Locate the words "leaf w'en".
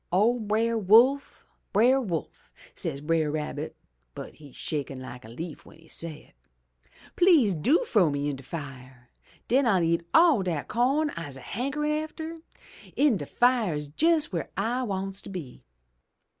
5.29-5.77